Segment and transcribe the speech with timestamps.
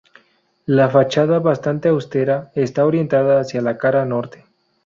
[0.65, 4.45] La fachada, bastante austera, está orientada hacia la cara norte.